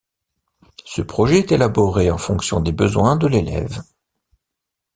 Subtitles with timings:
[0.83, 3.83] Ce projet est élaboré en fonction des besoins de l'élève.